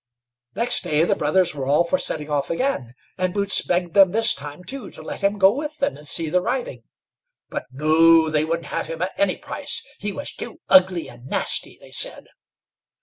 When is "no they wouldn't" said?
7.71-8.69